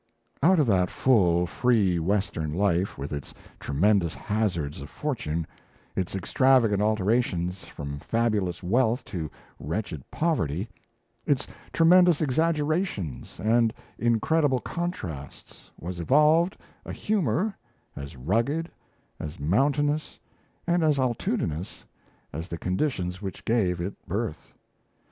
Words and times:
Out 0.41 0.57
of 0.57 0.65
that 0.65 0.89
full, 0.89 1.45
free 1.45 1.99
Western 1.99 2.49
life, 2.49 2.97
with 2.97 3.13
its 3.13 3.35
tremendous 3.59 4.15
hazards 4.15 4.81
of 4.81 4.89
fortune, 4.89 5.45
its 5.95 6.15
extravagant 6.15 6.81
alternations 6.81 7.65
from 7.67 7.99
fabulous 7.99 8.63
wealth 8.63 9.05
to 9.05 9.29
wretched 9.59 10.03
poverty, 10.09 10.67
its 11.27 11.45
tremendous 11.71 12.19
exaggerations 12.19 13.39
and 13.39 13.75
incredible 13.99 14.57
contrasts, 14.59 15.69
was 15.79 15.99
evolved 15.99 16.57
a 16.83 16.91
humour 16.91 17.55
as 17.95 18.17
rugged, 18.17 18.71
as 19.19 19.39
mountainous, 19.39 20.19
and 20.65 20.81
as 20.83 20.97
altitudinous 20.97 21.85
as 22.33 22.47
the 22.47 22.57
conditions 22.57 23.21
which 23.21 23.45
gave 23.45 23.79
it 23.79 24.03
birth. 24.07 24.51